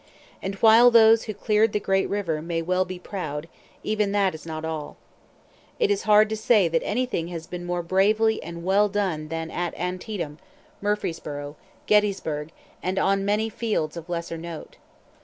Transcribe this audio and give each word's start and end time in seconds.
And 0.41 0.55
while 0.55 0.89
those 0.89 1.25
who 1.25 1.33
cleared 1.35 1.73
the 1.73 1.79
great 1.79 2.09
river 2.09 2.41
may 2.41 2.63
well 2.63 2.85
be 2.85 2.97
proud, 2.97 3.47
even 3.83 4.13
that 4.13 4.33
is 4.33 4.47
not 4.47 4.65
all. 4.65 4.97
It 5.77 5.91
is 5.91 6.01
hard 6.09 6.27
to 6.29 6.35
say 6.35 6.67
that 6.67 6.81
anything 6.83 7.27
has 7.27 7.45
been 7.45 7.65
more 7.67 7.83
bravely 7.83 8.41
and 8.41 8.63
well 8.65 8.89
done 8.89 9.27
than 9.27 9.51
at 9.51 9.75
Antietam, 9.77 10.39
Murfreesboro, 10.81 11.55
Gettysburg, 11.85 12.49
and 12.81 12.97
on 12.97 13.23
many 13.25 13.47
fields 13.47 13.95
of 13.95 14.09
lesser 14.09 14.39
note. 14.39 14.77